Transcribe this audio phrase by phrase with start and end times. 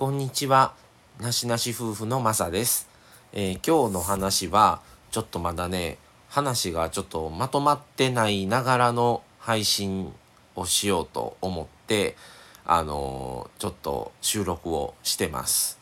[0.00, 0.72] こんにちは。
[1.20, 2.88] なしなし夫婦のまさです、
[3.34, 4.80] えー今日の話は、
[5.10, 5.98] ちょっとまだね、
[6.30, 10.10] 話がちょっとまとまってないながらの配信
[10.56, 12.16] をしようと思って、
[12.64, 15.78] あのーちょっと収録をしてます。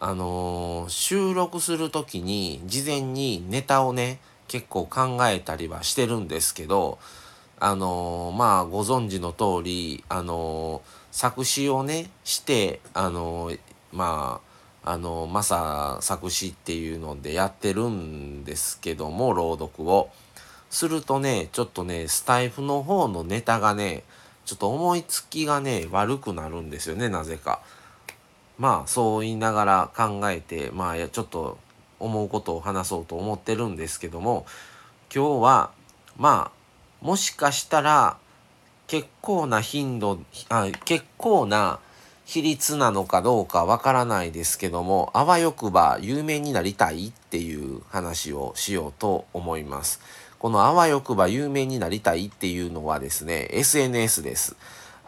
[0.00, 6.98] あのー収録する時に事前にネタをね結構考えたりはしてるんですけど
[7.60, 13.52] あのまあご存知の通りあのー作詞をねしてあの
[13.92, 14.40] ま
[14.82, 20.10] ああのマサ作詞っていうのでやってるんですけども朗読を
[20.70, 24.02] するとねちょっとねスタイフの方のネタがね
[24.44, 27.60] ちょっと思いつきがね悪くなるんですよねなぜか。
[28.58, 31.58] まあそう言いながら考えてまあちょっと
[32.00, 34.46] 思うことを話そうと思ってるんですけども
[35.14, 35.70] 今日は
[36.16, 38.16] まあもしかしたら
[38.92, 41.78] 結構な頻度あ結構な
[42.26, 49.98] 比率なのかどうかわからないですけどもあわよくば有名になりたいっていう話をしようと思います。
[50.38, 54.56] このあわよくば有名になりたいっていうのはですね SNS です。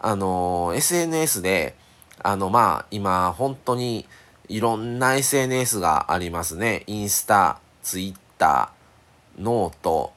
[0.01, 1.75] あの SNS で
[2.23, 4.07] あのまあ今本当に
[4.47, 6.81] いろんな SNS がありますね。
[6.87, 10.11] インスタ、ツイッター、ノート、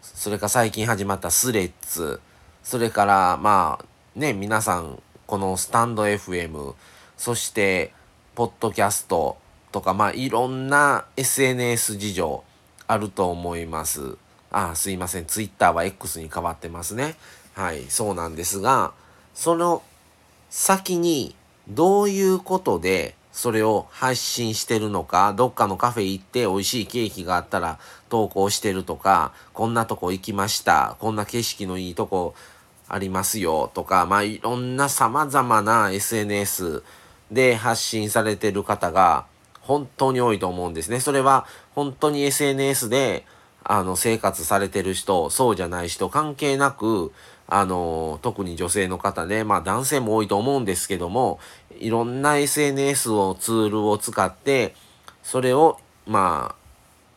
[0.00, 2.20] それか最近始まったスレッズ、
[2.62, 6.74] それからまあね、皆さんこのスタンド FM、
[7.16, 7.92] そして
[8.34, 9.38] ポッドキャスト
[9.70, 12.44] とかまあいろんな SNS 事情
[12.86, 14.16] あると思います。
[14.50, 15.24] あ、すいません。
[15.24, 17.16] ツイッターは X に変わってますね。
[17.54, 18.92] はい、そうなんですが、
[19.34, 19.82] その
[20.50, 21.34] 先に
[21.68, 27.78] どういうことでそれを発信してるのか、どっかのカフェ行って美味しいケーキがあったら
[28.10, 32.34] 投稿してるとか、こんなとこ行きました、こんな景色のいいとこ
[32.88, 36.82] ありますよとか、まあいろんな様々な SNS
[37.30, 39.24] で発信されてる方が
[39.60, 41.00] 本当に多いと思うんですね。
[41.00, 43.24] それは本当に SNS で
[43.64, 47.12] あの生活されてる人、そうじゃない人関係なく、
[47.54, 51.38] あの特に女性の方ね、まあ男性も多いと思うんですけども、
[51.78, 54.74] いろんな SNS をツールを使って、
[55.22, 56.54] それをまあ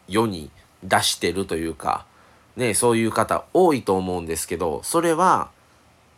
[0.10, 0.52] 世に
[0.84, 2.06] 出してるというか、
[2.58, 5.52] ね、そういう方多いと思うんですけど、それは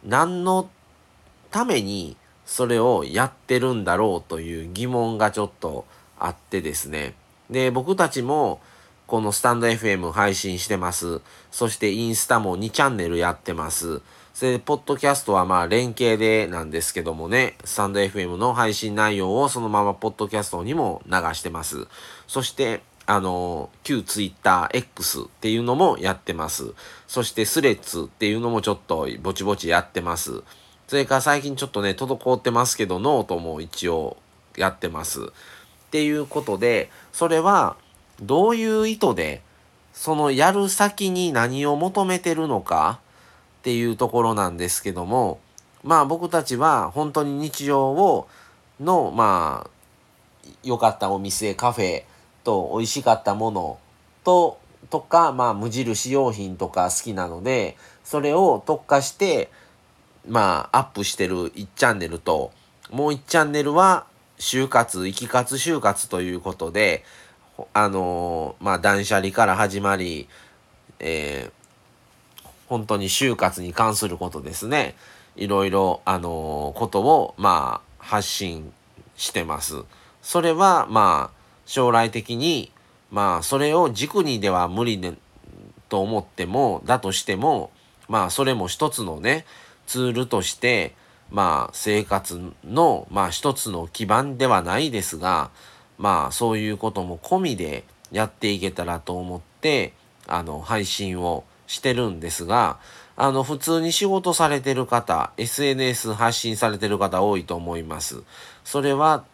[0.04, 0.68] 何の
[1.52, 5.86] ためにそれをやってるんだろうという疑問がちょっと
[6.18, 7.14] あってですね。
[7.52, 8.62] で、僕たちも
[9.08, 11.22] このスタンド FM 配信してます。
[11.50, 14.02] そしてインスタも2チャンネルやってます。
[14.34, 21.88] それで、ポッドキャストはまあ連携でなんですけどもね、スタンド FM の配信内容をそのままポッドキャストにも流してます。
[22.28, 26.74] そして、あの、旧 TwitterX っていうのもやってます。
[27.08, 30.44] そしてスレッズっていうのもちょっとぼちぼちやってます。
[30.90, 34.18] それから最近ちょっとね、滞ってますけど、ノートも一応
[34.58, 35.22] やってます。
[35.22, 37.78] っていうことで、それは
[38.22, 39.42] どういう意図で、
[39.94, 43.00] そのやる先に何を求めてるのか
[43.60, 45.40] っていうところなんですけども、
[45.84, 48.28] まあ僕たちは本当に日常を、
[48.80, 49.70] の、まあ、
[50.64, 52.04] 良かったお店、カフェ
[52.44, 53.80] と美味しかったもの
[54.24, 59.50] と、とか、まあ無印用品とか好きなので、それを特化して、
[60.28, 62.52] まあアップしてる1チャンネルと、
[62.92, 64.06] もう1チャンネルは
[64.38, 67.04] 就活、生き活就活ということで、
[67.74, 70.28] あのーまあ断捨離から始まり、
[71.00, 71.58] えー
[72.68, 74.96] 本当に就活に関することですね。
[75.38, 78.74] いろいろ、あのーことを、まあ、発信
[79.16, 79.84] してます。
[80.22, 82.72] それは、まあ、将来的に、
[83.10, 85.14] まあ、それを軸にでは無理で、
[85.88, 87.72] と思っても、だとしても、
[88.10, 89.46] まあ、それも一つのね、
[89.86, 90.94] ツールとして、
[91.32, 95.52] まあ、生活の、まあ、一つの基盤ではないですが、
[95.98, 99.94] まあ、そういうことも込みでやっていけたらと思って、
[100.28, 102.80] あの、配信をしてるんですが、
[103.16, 108.22] あの、普通に仕事されてる方、SNS 発信されてる方多いと思います。
[108.64, 109.26] それは、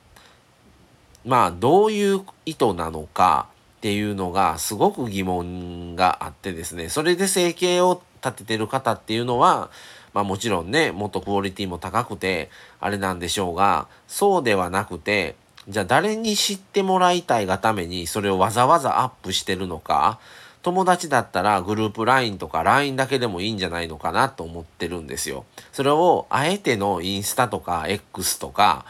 [1.25, 9.69] まあ、どういう意図なのかっていうのがすごく疑問があってですね、それで生計を立ててる方っていうのは、
[10.13, 12.49] まあもちろんね、もっとクオリティも高くて、
[12.79, 15.35] あれなんでしょうが、そうではなくて、
[15.69, 20.19] じゃあ誰に知ってもらいたいがためにそれをわざわざアップしてるのか、
[20.61, 25.45] 友達だったらグループ LINE とか LINE だけでもいいんじゃないのかなと思ってるんですよ。
[25.71, 28.85] それをあえてのインスタとか X とか、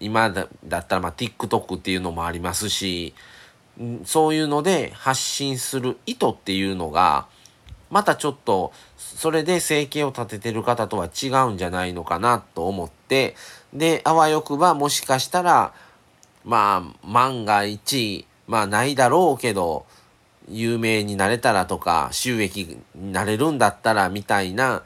[0.00, 0.46] 今だ
[0.78, 3.14] ったらま TikTok っていうのもありますし、
[4.04, 7.26] そういうので発信する意図っていうのが、
[7.90, 13.34] またちょっとそれで生計を立ててる方とは違うんじゃないのかなと思って
[13.72, 15.72] であわよくばもしかしたら
[16.44, 19.86] まあ万が一まあないだろうけど
[20.50, 24.82] 有名になれたらとか収益になれるんだったらみたいな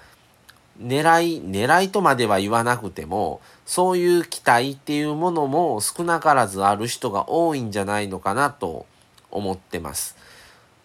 [0.81, 8.87] 狙い狙いとまでは言わなくてもそういう期待っていうものも少なからずある人が多いんじゃないのかなと
[9.31, 10.17] 思ってます。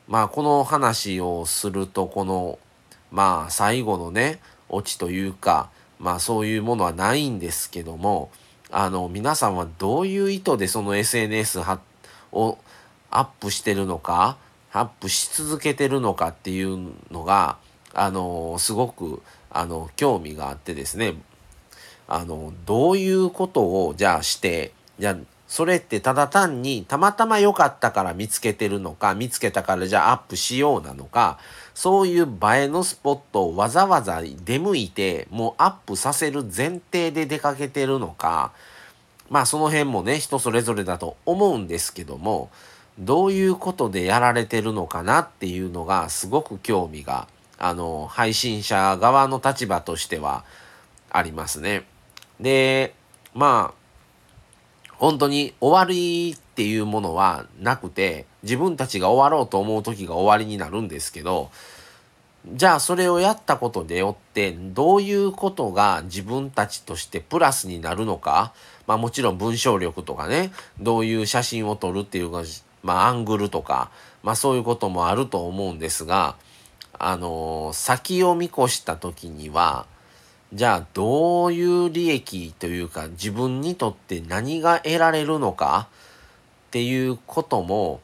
[0.08, 2.60] まあこの話をするとこの
[3.12, 4.40] まあ最後のね
[4.70, 5.70] オチというか
[6.00, 8.30] まあそういうものはないんですけども
[8.72, 11.60] あの皆さんはどういう意図でその SNS
[12.32, 12.58] を
[13.10, 14.38] アップしてるのか
[14.74, 17.58] アップし続けてるのかっていうのが
[17.94, 21.16] あのすごくあの興味があってですね。
[22.10, 25.18] あのどういうことをじゃあしてじゃあ
[25.48, 31.40] それってただ単にたまたま良かったから見つけてるのか見つけたからじゃあアップしようなのか
[31.74, 38.52] そういう映えのスポットをわざわざ出向いてもうアップさせる前提で出かけてるのか
[39.30, 42.50] まあその辺もね人それぞれだと思うんですけども
[43.00, 47.28] どういうことでやられてるのかなっていうのがすごく興味が
[47.58, 50.44] あの配信者側の立場としては
[51.10, 51.86] ありますね。
[52.40, 52.94] で
[53.34, 53.87] まあ
[54.98, 61.52] 本当に終わりっていうものはなくて自分たちが終わろうと思う時が終わりになるんですけど
[62.54, 68.54] じゃあそれをやったことでよってどういうことが自分たちとしてプラスになるのか
[68.86, 72.44] まあもちろん文章力とかねどういう写真を撮るっていうか
[72.84, 73.92] まあアングルとか
[74.24, 76.38] まあそういうこともあると思うんですが
[76.98, 79.86] あのー、先を見越した時には
[80.54, 85.88] じゃあどういう利益というか自分にとって何が得られるのか
[86.68, 88.00] っていうことも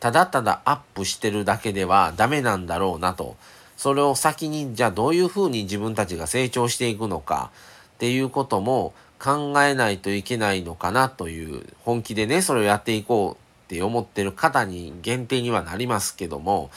[0.00, 3.36] ただただアップしてるだけではダメなんだろうなと。
[3.76, 7.50] それを先にじゃあどういうふうに自分たちが成長していくのか
[7.94, 16.70] っていうことも考えないといけないのかなという本気でねそれをやっていこうって思ってる方に限定にはなりますけども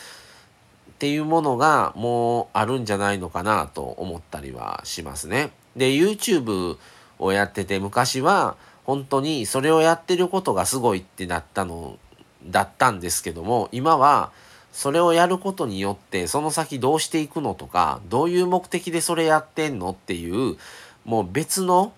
[0.97, 5.51] っていうものがもうあるんじゃないのかなと思ったりはしますね。
[5.75, 6.77] で YouTube
[7.19, 11.99] をやってて昔は本当にそれをやってることがすごいってなったの
[12.47, 14.31] だったんですけども今は
[14.71, 20.57] それをやることによってその先どうしていくのとかどういう目的でそれやってんのっていう
[21.05, 21.93] もう別の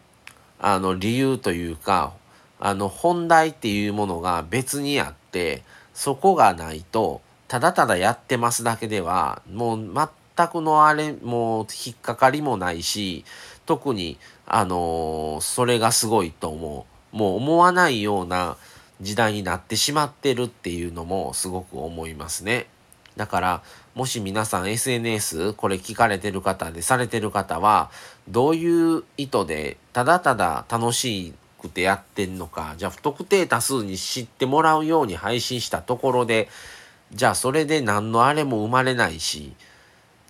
[0.60, 2.12] あの理由というか
[2.60, 5.64] あの本題っていうものが別にあって
[5.94, 9.94] そこがないとただただやってますだけではもう
[10.38, 13.26] 全くのあれもう引っかかりもないし
[13.66, 18.56] 特にあのー、それがすごいと思うもう思わないような
[19.02, 22.68] 時代になってしまってるっていうのもすごく思いますね。
[23.16, 23.64] だから
[23.96, 27.90] もし皆さん SNS これ聞かれてる方でされてる方は
[28.30, 36.48] どういう意図でただただ楽しくてやってんのかじゃあ不特定多数に知ってもらうように配信したところで
[37.14, 39.54] じゃあそれで何のあれも生まれないし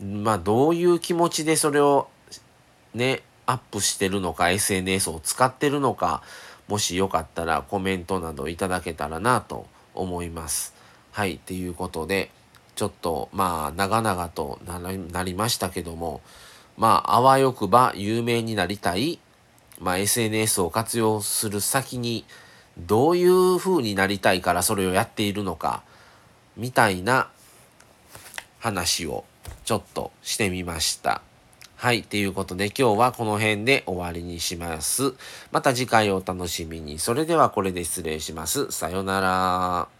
[0.01, 2.07] まあどういう気持ちでそれを
[2.93, 6.21] ねアップしてるのか SNS を使ってるのか
[6.69, 9.65] もしよかったらコメントなどいただけたらなと
[9.95, 10.75] 思います。
[11.11, 12.29] はい、ということで、
[12.75, 14.59] ちょっとまあ長々と
[15.11, 16.21] なりましたけども、
[16.77, 19.19] まああわよくば有名になりたい、
[19.79, 22.25] まあ、SNS を活用する先に
[22.77, 25.83] どういう風になりたいからそれをやっているのか、
[26.57, 27.29] みたいな
[28.59, 29.25] 話を
[29.65, 31.21] ちょっとしてみました。
[31.75, 32.03] はい。
[32.03, 35.13] ということで今日はこの辺で終わりにします。
[35.51, 36.99] また次回お楽しみに。
[36.99, 38.69] それではこれで失礼します。
[38.71, 39.98] さようなら。